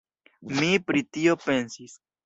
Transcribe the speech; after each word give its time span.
Mi 0.61 0.71
pri 0.87 1.05
tio 1.19 1.39
pensis. 1.47 1.99